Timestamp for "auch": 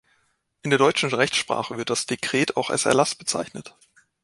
2.57-2.71